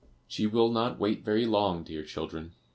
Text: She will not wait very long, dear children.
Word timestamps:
She 0.27 0.47
will 0.47 0.71
not 0.71 0.99
wait 0.99 1.23
very 1.23 1.45
long, 1.45 1.83
dear 1.83 2.03
children. 2.03 2.53